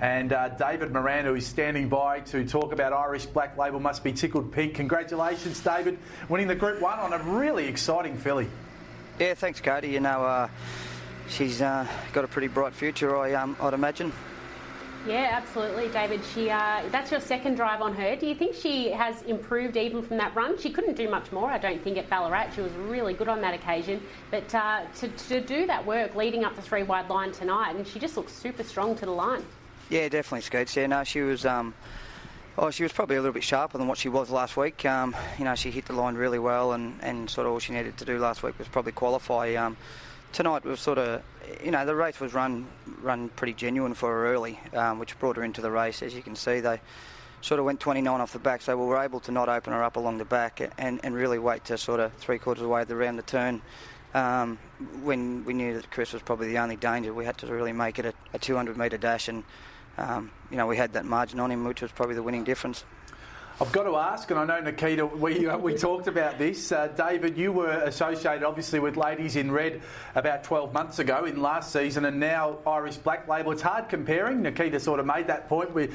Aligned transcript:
And 0.00 0.32
uh, 0.32 0.50
David 0.50 0.92
Moran, 0.92 1.24
who 1.24 1.34
is 1.34 1.46
standing 1.46 1.88
by 1.88 2.20
to 2.20 2.46
talk 2.46 2.72
about 2.72 2.92
Irish 2.92 3.26
Black 3.26 3.58
Label, 3.58 3.80
must 3.80 4.04
be 4.04 4.12
tickled 4.12 4.52
pink. 4.52 4.74
Congratulations, 4.74 5.60
David, 5.60 5.98
winning 6.28 6.46
the 6.46 6.54
Group 6.54 6.80
1 6.80 6.98
on 7.00 7.12
a 7.12 7.18
really 7.18 7.66
exciting 7.66 8.16
filly. 8.16 8.48
Yeah, 9.18 9.34
thanks, 9.34 9.60
Cody. 9.60 9.88
You 9.88 10.00
know, 10.00 10.24
uh, 10.24 10.48
she's 11.28 11.60
uh, 11.60 11.84
got 12.12 12.24
a 12.24 12.28
pretty 12.28 12.46
bright 12.46 12.74
future, 12.74 13.16
I, 13.16 13.34
um, 13.34 13.56
I'd 13.60 13.74
imagine. 13.74 14.12
Yeah, 15.06 15.28
absolutely, 15.32 15.88
David. 15.88 16.20
She 16.34 16.50
uh, 16.50 16.82
that's 16.90 17.10
your 17.10 17.20
second 17.20 17.54
drive 17.54 17.80
on 17.80 17.94
her. 17.94 18.14
Do 18.16 18.26
you 18.26 18.34
think 18.34 18.54
she 18.54 18.90
has 18.90 19.22
improved 19.22 19.76
even 19.76 20.02
from 20.02 20.18
that 20.18 20.34
run? 20.34 20.58
She 20.58 20.70
couldn't 20.70 20.96
do 20.96 21.08
much 21.08 21.32
more, 21.32 21.48
I 21.48 21.56
don't 21.56 21.82
think, 21.82 21.98
at 21.98 22.10
Ballarat. 22.10 22.50
She 22.54 22.60
was 22.60 22.72
really 22.72 23.14
good 23.14 23.28
on 23.28 23.40
that 23.40 23.54
occasion, 23.54 24.02
but 24.30 24.52
uh, 24.54 24.82
to, 24.96 25.08
to 25.08 25.40
do 25.40 25.66
that 25.66 25.86
work 25.86 26.14
leading 26.14 26.44
up 26.44 26.56
the 26.56 26.62
three 26.62 26.82
wide 26.82 27.08
line 27.08 27.32
tonight, 27.32 27.76
and 27.76 27.86
she 27.86 27.98
just 27.98 28.16
looks 28.16 28.32
super 28.32 28.64
strong 28.64 28.96
to 28.96 29.06
the 29.06 29.12
line. 29.12 29.44
Yeah, 29.90 30.08
definitely, 30.10 30.42
Scoots. 30.42 30.76
Yeah, 30.76 30.86
no, 30.86 31.04
she 31.04 31.22
was. 31.22 31.46
Um, 31.46 31.72
oh, 32.58 32.70
she 32.70 32.82
was 32.82 32.92
probably 32.92 33.16
a 33.16 33.20
little 33.20 33.32
bit 33.32 33.42
sharper 33.42 33.78
than 33.78 33.88
what 33.88 33.96
she 33.96 34.10
was 34.10 34.30
last 34.30 34.56
week. 34.56 34.84
Um, 34.84 35.16
you 35.38 35.46
know, 35.46 35.54
she 35.54 35.70
hit 35.70 35.86
the 35.86 35.94
line 35.94 36.14
really 36.14 36.38
well, 36.38 36.72
and, 36.72 36.98
and 37.02 37.30
sort 37.30 37.46
of 37.46 37.54
all 37.54 37.58
she 37.58 37.72
needed 37.72 37.96
to 37.98 38.04
do 38.04 38.18
last 38.18 38.42
week 38.42 38.58
was 38.58 38.68
probably 38.68 38.92
qualify. 38.92 39.54
Um, 39.54 39.78
tonight 40.32 40.64
was 40.64 40.80
sort 40.80 40.98
of, 40.98 41.22
you 41.64 41.70
know, 41.70 41.86
the 41.86 41.94
race 41.94 42.20
was 42.20 42.34
run 42.34 42.66
run 43.00 43.30
pretty 43.30 43.54
genuine 43.54 43.94
for 43.94 44.10
her 44.10 44.34
early, 44.34 44.60
um, 44.74 44.98
which 44.98 45.18
brought 45.18 45.36
her 45.36 45.44
into 45.44 45.62
the 45.62 45.70
race. 45.70 46.02
As 46.02 46.14
you 46.14 46.20
can 46.22 46.36
see, 46.36 46.60
they 46.60 46.80
sort 47.40 47.58
of 47.58 47.64
went 47.64 47.80
29 47.80 48.20
off 48.20 48.32
the 48.34 48.38
back, 48.38 48.60
so 48.60 48.76
we 48.76 48.84
were 48.84 48.98
able 48.98 49.20
to 49.20 49.32
not 49.32 49.48
open 49.48 49.72
her 49.72 49.82
up 49.82 49.96
along 49.96 50.18
the 50.18 50.24
back 50.24 50.60
and, 50.76 51.00
and 51.02 51.14
really 51.14 51.38
wait 51.38 51.64
to 51.66 51.78
sort 51.78 52.00
of 52.00 52.12
three 52.14 52.38
quarters 52.38 52.60
of 52.60 52.68
the 52.68 52.74
way 52.74 52.84
around 52.90 53.16
the 53.16 53.22
turn. 53.22 53.62
Um, 54.14 54.58
when 55.02 55.44
we 55.44 55.54
knew 55.54 55.74
that 55.74 55.90
Chris 55.90 56.12
was 56.12 56.22
probably 56.22 56.48
the 56.48 56.58
only 56.58 56.76
danger, 56.76 57.14
we 57.14 57.24
had 57.24 57.38
to 57.38 57.46
really 57.46 57.72
make 57.72 57.98
it 57.98 58.06
a, 58.06 58.14
a 58.32 58.38
200 58.38 58.76
metre 58.76 58.98
dash 58.98 59.28
and 59.28 59.44
um, 59.98 60.30
you 60.50 60.56
know, 60.56 60.66
we 60.66 60.76
had 60.76 60.92
that 60.94 61.04
margin 61.04 61.40
on 61.40 61.50
him, 61.50 61.64
which 61.64 61.82
was 61.82 61.92
probably 61.92 62.14
the 62.14 62.22
winning 62.22 62.44
difference. 62.44 62.84
I've 63.60 63.72
got 63.72 63.82
to 63.82 63.96
ask, 63.96 64.30
and 64.30 64.38
I 64.38 64.44
know 64.44 64.60
Nikita, 64.60 65.04
we, 65.04 65.48
uh, 65.48 65.58
we 65.58 65.74
talked 65.74 66.06
about 66.06 66.38
this. 66.38 66.70
Uh, 66.70 66.86
David, 66.86 67.36
you 67.36 67.50
were 67.50 67.72
associated 67.72 68.44
obviously 68.44 68.78
with 68.78 68.96
Ladies 68.96 69.34
in 69.34 69.50
Red 69.50 69.82
about 70.14 70.44
12 70.44 70.72
months 70.72 71.00
ago 71.00 71.24
in 71.24 71.42
last 71.42 71.72
season, 71.72 72.04
and 72.04 72.20
now 72.20 72.58
Irish 72.64 72.98
Black 72.98 73.26
Label. 73.26 73.50
It's 73.50 73.60
hard 73.60 73.88
comparing. 73.88 74.42
Nikita 74.42 74.78
sort 74.78 75.00
of 75.00 75.06
made 75.06 75.26
that 75.26 75.48
point. 75.48 75.74
Where, 75.74 75.88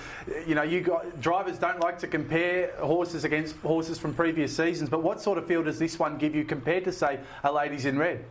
you 0.45 0.55
know, 0.55 0.63
you 0.63 0.81
got 0.81 1.21
drivers 1.21 1.57
don't 1.57 1.79
like 1.79 1.99
to 1.99 2.07
compare 2.07 2.73
horses 2.81 3.23
against 3.23 3.55
horses 3.57 3.97
from 3.97 4.13
previous 4.13 4.53
seasons. 4.53 4.89
But 4.89 5.01
what 5.01 5.21
sort 5.21 5.37
of 5.37 5.47
feel 5.47 5.63
does 5.63 5.79
this 5.79 5.97
one 5.97 6.17
give 6.17 6.35
you 6.35 6.43
compared 6.43 6.83
to, 6.83 6.91
say, 6.91 7.21
a 7.45 7.51
Ladies 7.51 7.85
in 7.85 7.97
Red? 7.97 8.25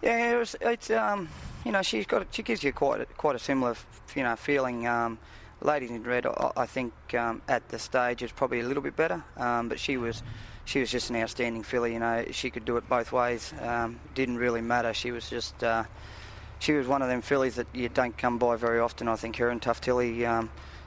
Yeah, 0.00 0.34
it 0.34 0.38
was, 0.38 0.56
it's 0.62 0.88
um, 0.88 1.28
you 1.64 1.72
know, 1.72 1.82
she's 1.82 2.06
got 2.06 2.26
she 2.30 2.42
gives 2.42 2.62
you 2.62 2.72
quite 2.72 3.00
a, 3.00 3.06
quite 3.06 3.36
a 3.36 3.38
similar, 3.38 3.74
you 4.14 4.22
know, 4.22 4.36
feeling. 4.36 4.86
Um, 4.86 5.18
Ladies 5.60 5.90
in 5.90 6.02
Red, 6.02 6.26
I, 6.26 6.66
think 6.66 6.92
um, 7.14 7.40
at 7.48 7.66
the 7.70 7.78
stage 7.78 8.22
is 8.22 8.30
probably 8.30 8.60
a 8.60 8.64
little 8.64 8.82
bit 8.82 8.96
better, 8.96 9.24
um, 9.38 9.70
but 9.70 9.80
she 9.80 9.96
was 9.96 10.22
she 10.66 10.80
was 10.80 10.90
just 10.90 11.08
an 11.08 11.16
outstanding 11.16 11.62
filly. 11.62 11.94
You 11.94 12.00
know, 12.00 12.26
she 12.32 12.50
could 12.50 12.66
do 12.66 12.76
it 12.76 12.86
both 12.86 13.12
ways. 13.12 13.54
Um, 13.62 13.98
didn't 14.14 14.36
really 14.36 14.60
matter. 14.60 14.92
She 14.92 15.10
was 15.10 15.30
just 15.30 15.64
uh, 15.64 15.84
she 16.58 16.72
was 16.72 16.86
one 16.86 17.00
of 17.00 17.08
them 17.08 17.22
fillies 17.22 17.54
that 17.54 17.68
you 17.72 17.88
don't 17.88 18.16
come 18.18 18.36
by 18.36 18.56
very 18.56 18.78
often. 18.78 19.08
I 19.08 19.16
think 19.16 19.36
her 19.36 19.48
and 19.48 19.62
Tough 19.62 19.80
Tilly. 19.80 20.26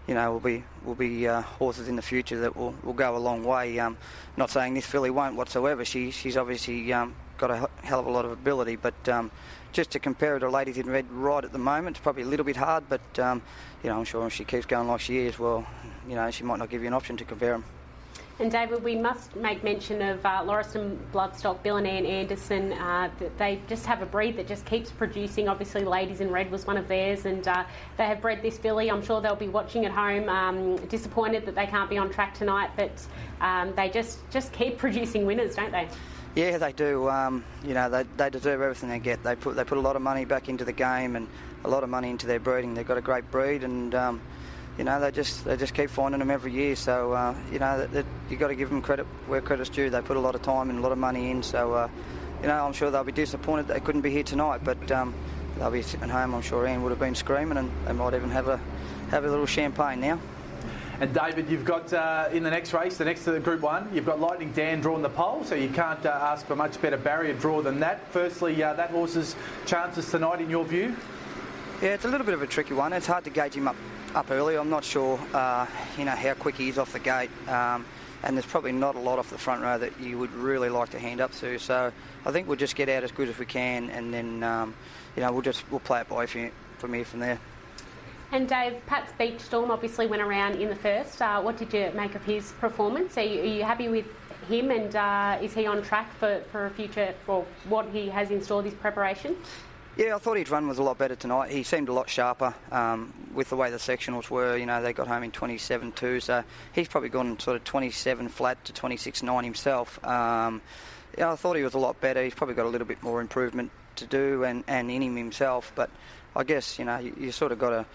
You 0.07 0.13
know, 0.13 0.31
will 0.31 0.39
be 0.39 0.63
will 0.83 0.95
be 0.95 1.27
uh, 1.27 1.41
horses 1.41 1.89
in 1.89 1.97
the 1.97 2.01
future 2.01 2.39
that 2.39 2.55
will, 2.55 2.73
will 2.83 2.93
go 2.93 3.15
a 3.15 3.19
long 3.19 3.43
way. 3.43 3.77
Um, 3.77 3.97
not 4.37 4.49
saying 4.49 4.73
this 4.73 4.85
filly 4.85 5.09
won't 5.09 5.35
whatsoever. 5.35 5.83
She 5.83 6.11
she's 6.11 6.37
obviously 6.37 6.93
um, 6.93 7.13
got 7.37 7.51
a 7.51 7.69
hell 7.83 7.99
of 7.99 8.05
a 8.05 8.09
lot 8.09 8.23
of 8.23 8.31
ability, 8.31 8.77
but 8.77 9.09
um, 9.09 9.31
just 9.73 9.91
to 9.91 9.99
compare 9.99 10.33
her 10.33 10.39
to 10.39 10.49
Ladies 10.49 10.77
in 10.77 10.89
Red 10.89 11.11
right 11.11 11.43
at 11.43 11.51
the 11.51 11.59
moment, 11.59 11.97
it's 11.97 12.03
probably 12.03 12.23
a 12.23 12.25
little 12.25 12.45
bit 12.45 12.55
hard, 12.55 12.85
but 12.89 13.19
um, 13.19 13.41
you 13.83 13.89
know, 13.89 13.97
I'm 13.97 14.05
sure 14.05 14.25
if 14.25 14.33
she 14.33 14.43
keeps 14.43 14.65
going 14.65 14.87
like 14.87 15.01
she 15.01 15.19
is, 15.19 15.37
well, 15.37 15.67
you 16.07 16.15
know, 16.15 16.31
she 16.31 16.43
might 16.43 16.59
not 16.59 16.69
give 16.69 16.81
you 16.81 16.87
an 16.87 16.93
option 16.93 17.17
to 17.17 17.25
compare 17.25 17.51
them. 17.51 17.65
And 18.39 18.51
David, 18.51 18.83
we 18.83 18.95
must 18.95 19.35
make 19.35 19.63
mention 19.63 19.99
of 19.99 20.23
uh, 20.23 20.43
Lauriston 20.43 20.95
Bloodstock, 21.11 21.63
Bill 21.63 21.77
and 21.77 21.87
Ann 21.87 22.05
Anderson. 22.05 22.71
Uh, 22.73 23.09
they 23.39 23.59
just 23.67 23.87
have 23.87 24.03
a 24.03 24.05
breed 24.05 24.37
that 24.37 24.47
just 24.47 24.63
keeps 24.63 24.91
producing. 24.91 25.49
Obviously, 25.49 25.83
Ladies 25.83 26.21
in 26.21 26.29
Red 26.29 26.51
was 26.51 26.67
one 26.67 26.77
of 26.77 26.87
theirs, 26.87 27.25
and 27.25 27.47
uh, 27.47 27.63
they 27.97 28.05
have 28.05 28.21
bred 28.21 28.43
this 28.43 28.59
filly. 28.59 28.91
I'm 28.91 29.03
sure 29.03 29.21
they'll 29.21 29.35
be 29.35 29.47
watching 29.47 29.85
at 29.85 29.91
home, 29.91 30.29
um, 30.29 30.75
disappointed 30.85 31.47
that 31.47 31.55
they 31.55 31.65
can't 31.65 31.89
be 31.89 31.97
on 31.97 32.11
track 32.11 32.35
tonight, 32.35 32.69
but 32.75 33.03
um, 33.41 33.73
they 33.75 33.89
just, 33.89 34.19
just 34.29 34.53
keep 34.53 34.77
producing 34.83 35.25
winners, 35.25 35.55
don't 35.55 35.71
they? 35.71 35.87
Yeah, 36.35 36.59
they 36.59 36.73
do. 36.73 37.09
Um, 37.09 37.43
you 37.65 37.73
know, 37.73 37.89
they, 37.89 38.03
they 38.17 38.29
deserve 38.29 38.61
everything 38.61 38.89
they 38.89 38.99
get. 38.99 39.23
They 39.23 39.35
put 39.35 39.55
they 39.55 39.63
put 39.63 39.79
a 39.79 39.81
lot 39.81 39.95
of 39.95 40.03
money 40.03 40.23
back 40.23 40.47
into 40.47 40.63
the 40.63 40.71
game 40.71 41.15
and 41.15 41.27
a 41.63 41.67
lot 41.67 41.83
of 41.83 41.89
money 41.89 42.11
into 42.11 42.27
their 42.27 42.39
breeding. 42.39 42.75
They've 42.75 42.87
got 42.87 42.99
a 42.99 43.01
great 43.01 43.31
breed, 43.31 43.63
and 43.63 43.95
um, 43.95 44.21
you 44.77 44.83
know 44.83 44.99
they 44.99 45.11
just 45.11 45.43
they 45.45 45.57
just 45.57 45.73
keep 45.73 45.89
finding 45.89 46.19
them 46.19 46.29
every 46.29 46.51
year. 46.51 46.75
So 46.75 47.13
uh, 47.13 47.35
you 47.51 47.59
know 47.59 47.87
you 48.29 48.37
got 48.37 48.49
to 48.49 48.55
give 48.55 48.69
them 48.69 48.81
credit 48.81 49.05
where 49.27 49.41
credit's 49.41 49.69
due. 49.69 49.89
They 49.89 50.01
put 50.01 50.17
a 50.17 50.19
lot 50.19 50.35
of 50.35 50.41
time 50.41 50.69
and 50.69 50.79
a 50.79 50.81
lot 50.81 50.91
of 50.91 50.97
money 50.97 51.31
in. 51.31 51.43
So 51.43 51.73
uh, 51.73 51.89
you 52.41 52.47
know 52.47 52.65
I'm 52.65 52.73
sure 52.73 52.91
they'll 52.91 53.03
be 53.03 53.11
disappointed 53.11 53.67
they 53.67 53.79
couldn't 53.79 54.01
be 54.01 54.11
here 54.11 54.23
tonight, 54.23 54.61
but 54.63 54.91
um, 54.91 55.13
they'll 55.57 55.71
be 55.71 55.81
sitting 55.81 56.09
home. 56.09 56.35
I'm 56.35 56.41
sure 56.41 56.67
Ian 56.67 56.83
would 56.83 56.91
have 56.91 56.99
been 56.99 57.15
screaming, 57.15 57.57
and 57.57 57.71
they 57.85 57.93
might 57.93 58.13
even 58.13 58.29
have 58.29 58.47
a 58.47 58.59
have 59.09 59.25
a 59.25 59.29
little 59.29 59.45
champagne 59.45 59.99
now. 59.99 60.19
And 60.99 61.13
David, 61.13 61.47
you've 61.47 61.65
got 61.65 61.93
uh, 61.93 62.29
in 62.31 62.41
the 62.41 62.49
next 62.49 62.73
race, 62.73 62.97
the 62.97 63.05
next 63.05 63.23
to 63.25 63.31
the 63.31 63.39
Group 63.39 63.61
One, 63.61 63.87
you've 63.93 64.05
got 64.05 64.19
Lightning 64.19 64.51
Dan 64.51 64.81
drawing 64.81 65.03
the 65.03 65.09
pole, 65.09 65.43
so 65.43 65.53
you 65.53 65.69
can't 65.69 66.03
uh, 66.03 66.09
ask 66.09 66.47
for 66.47 66.55
much 66.55 66.81
better 66.81 66.97
barrier 66.97 67.33
draw 67.33 67.61
than 67.61 67.79
that. 67.81 68.11
Firstly, 68.11 68.63
uh, 68.63 68.73
that 68.73 68.89
horse's 68.89 69.35
chances 69.67 70.09
tonight, 70.09 70.41
in 70.41 70.49
your 70.49 70.65
view? 70.65 70.95
Yeah, 71.83 71.89
it's 71.89 72.05
a 72.05 72.07
little 72.07 72.25
bit 72.25 72.33
of 72.33 72.41
a 72.41 72.47
tricky 72.47 72.73
one. 72.73 72.93
It's 72.93 73.05
hard 73.05 73.25
to 73.25 73.29
gauge 73.29 73.53
him 73.53 73.67
up 73.67 73.75
up 74.15 74.31
early. 74.31 74.57
I'm 74.57 74.69
not 74.69 74.83
sure, 74.83 75.19
uh, 75.33 75.65
you 75.97 76.05
know, 76.05 76.11
how 76.11 76.33
quick 76.33 76.55
he 76.55 76.69
is 76.69 76.77
off 76.77 76.93
the 76.93 76.99
gate. 76.99 77.29
Um, 77.47 77.85
and 78.23 78.35
there's 78.35 78.45
probably 78.45 78.71
not 78.71 78.95
a 78.95 78.99
lot 78.99 79.19
off 79.19 79.29
the 79.29 79.37
front 79.37 79.61
row 79.61 79.77
that 79.77 79.99
you 79.99 80.17
would 80.17 80.33
really 80.33 80.69
like 80.69 80.89
to 80.89 80.99
hand 80.99 81.21
up 81.21 81.31
to. 81.33 81.59
So 81.59 81.91
I 82.25 82.31
think 82.31 82.47
we'll 82.47 82.57
just 82.57 82.75
get 82.75 82.89
out 82.89 83.03
as 83.03 83.11
good 83.11 83.29
as 83.29 83.37
we 83.37 83.45
can, 83.45 83.89
and 83.91 84.13
then 84.13 84.43
um, 84.43 84.73
you 85.15 85.21
know 85.21 85.31
we'll 85.31 85.41
just 85.41 85.69
we'll 85.71 85.79
play 85.79 86.01
it 86.01 86.09
by 86.09 86.25
from 86.25 86.93
here 86.93 87.05
from 87.05 87.19
there. 87.19 87.39
And 88.31 88.49
Dave, 88.49 88.85
Pat's 88.87 89.13
Beach 89.17 89.39
Storm 89.39 89.71
obviously 89.71 90.05
went 90.05 90.21
around 90.21 90.55
in 90.55 90.67
the 90.67 90.75
first. 90.75 91.21
Uh, 91.21 91.41
what 91.41 91.57
did 91.57 91.71
you 91.73 91.91
make 91.95 92.15
of 92.15 92.23
his 92.25 92.51
performance? 92.59 93.17
Are 93.17 93.23
you, 93.23 93.41
are 93.41 93.45
you 93.45 93.63
happy 93.63 93.87
with 93.87 94.05
him 94.49 94.71
and 94.71 94.95
uh, 94.95 95.37
is 95.41 95.53
he 95.53 95.65
on 95.65 95.81
track 95.81 96.13
for, 96.19 96.41
for 96.51 96.65
a 96.65 96.69
future, 96.69 97.13
or 97.27 97.45
what 97.69 97.87
he 97.89 98.09
has 98.09 98.31
in 98.31 98.41
store 98.41 98.61
this 98.61 98.73
preparation? 98.73 99.37
Yeah, 99.97 100.15
I 100.15 100.19
thought 100.19 100.37
his 100.37 100.51
run 100.51 100.67
was 100.67 100.77
a 100.77 100.83
lot 100.83 100.99
better 100.99 101.15
tonight. 101.15 101.49
He 101.49 101.63
seemed 101.63 101.89
a 101.89 101.93
lot 101.93 102.07
sharper 102.07 102.53
um, 102.71 103.11
with 103.33 103.49
the 103.49 103.55
way 103.55 103.71
the 103.71 103.77
sectionals 103.77 104.29
were. 104.29 104.55
You 104.55 104.67
know, 104.67 104.79
they 104.79 104.93
got 104.93 105.07
home 105.07 105.23
in 105.23 105.31
27.2, 105.31 106.21
so 106.21 106.43
he's 106.71 106.87
probably 106.87 107.09
gone 107.09 107.39
sort 107.39 107.57
of 107.57 107.63
27 107.63 108.29
flat 108.29 108.63
to 108.65 108.73
26.9 108.73 109.43
himself. 109.43 110.03
Um, 110.05 110.61
yeah, 111.17 111.31
I 111.31 111.35
thought 111.35 111.55
he 111.55 111.63
was 111.63 111.73
a 111.73 111.79
lot 111.79 111.99
better. 111.99 112.23
He's 112.23 112.35
probably 112.35 112.53
got 112.53 112.67
a 112.67 112.69
little 112.69 112.85
bit 112.85 113.01
more 113.01 113.21
improvement 113.21 113.71
to 113.95 114.05
do 114.05 114.43
and, 114.43 114.63
and 114.67 114.91
in 114.91 115.01
him 115.01 115.15
himself, 115.15 115.71
but 115.73 115.89
I 116.35 116.43
guess, 116.43 116.77
you 116.77 116.85
know, 116.85 116.99
you, 116.99 117.15
you 117.19 117.31
sort 117.31 117.51
of 117.51 117.57
got 117.57 117.71
to 117.71 117.85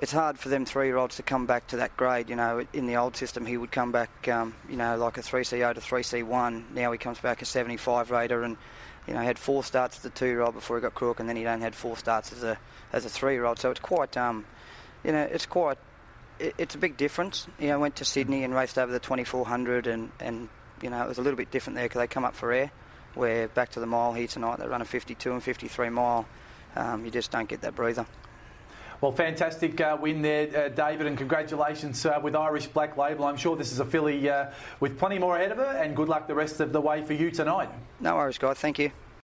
it's 0.00 0.12
hard 0.12 0.38
for 0.38 0.48
them 0.48 0.64
three-year-olds 0.64 1.16
to 1.16 1.22
come 1.22 1.44
back 1.44 1.66
to 1.68 1.76
that 1.76 1.94
grade. 1.96 2.30
You 2.30 2.36
know, 2.36 2.64
in 2.72 2.86
the 2.86 2.96
old 2.96 3.16
system, 3.16 3.44
he 3.44 3.58
would 3.58 3.70
come 3.70 3.92
back, 3.92 4.28
um, 4.28 4.54
you 4.68 4.76
know, 4.76 4.96
like 4.96 5.18
a 5.18 5.20
3CO 5.20 5.74
to 5.74 5.80
3C1. 5.80 6.70
Now 6.72 6.90
he 6.90 6.98
comes 6.98 7.18
back 7.20 7.42
a 7.42 7.44
75 7.44 8.10
rater, 8.10 8.42
and 8.42 8.56
you 9.06 9.12
know, 9.12 9.20
had 9.20 9.38
four 9.38 9.62
starts 9.62 9.98
as 9.98 10.04
a 10.06 10.10
two-year-old 10.10 10.54
before 10.54 10.78
he 10.78 10.80
got 10.80 10.94
crook, 10.94 11.20
and 11.20 11.28
then 11.28 11.36
he 11.36 11.46
only 11.46 11.62
had 11.62 11.74
four 11.74 11.98
starts 11.98 12.32
as 12.32 12.42
a 12.42 12.58
as 12.94 13.04
a 13.04 13.10
three-year-old. 13.10 13.58
So 13.58 13.70
it's 13.70 13.80
quite, 13.80 14.16
um, 14.16 14.46
you 15.04 15.12
know, 15.12 15.22
it's 15.22 15.46
quite, 15.46 15.76
it, 16.38 16.54
it's 16.56 16.74
a 16.74 16.78
big 16.78 16.96
difference. 16.96 17.46
You 17.58 17.68
know, 17.68 17.78
went 17.78 17.96
to 17.96 18.04
Sydney 18.06 18.42
and 18.42 18.54
raced 18.54 18.78
over 18.78 18.90
the 18.90 19.00
2400, 19.00 19.86
and 19.86 20.10
and 20.18 20.48
you 20.80 20.88
know, 20.88 21.02
it 21.02 21.08
was 21.08 21.18
a 21.18 21.22
little 21.22 21.36
bit 21.36 21.50
different 21.50 21.76
there 21.76 21.84
because 21.84 22.00
they 22.00 22.06
come 22.06 22.24
up 22.24 22.34
for 22.34 22.52
air. 22.52 22.72
Where 23.14 23.48
back 23.48 23.70
to 23.72 23.80
the 23.80 23.86
mile 23.86 24.14
here 24.14 24.28
tonight, 24.28 24.60
they 24.60 24.66
run 24.66 24.80
a 24.80 24.86
52 24.86 25.32
and 25.32 25.42
53 25.42 25.90
mile. 25.90 26.26
Um, 26.74 27.04
you 27.04 27.10
just 27.10 27.30
don't 27.30 27.48
get 27.48 27.60
that 27.62 27.74
breather. 27.74 28.06
Well, 29.00 29.12
fantastic 29.12 29.80
uh, 29.80 29.96
win 29.98 30.20
there, 30.20 30.66
uh, 30.66 30.68
David, 30.68 31.06
and 31.06 31.16
congratulations 31.16 32.04
uh, 32.04 32.20
with 32.22 32.36
Irish 32.36 32.66
Black 32.66 32.98
Label. 32.98 33.24
I'm 33.24 33.36
sure 33.36 33.56
this 33.56 33.72
is 33.72 33.80
a 33.80 33.84
filly 33.84 34.28
uh, 34.28 34.50
with 34.78 34.98
plenty 34.98 35.18
more 35.18 35.36
ahead 35.36 35.52
of 35.52 35.56
her, 35.56 35.78
and 35.82 35.96
good 35.96 36.08
luck 36.08 36.28
the 36.28 36.34
rest 36.34 36.60
of 36.60 36.72
the 36.72 36.80
way 36.82 37.02
for 37.02 37.14
you 37.14 37.30
tonight. 37.30 37.70
No 37.98 38.16
worries, 38.16 38.36
guys. 38.36 38.58
Thank 38.58 38.78
you. 38.78 38.92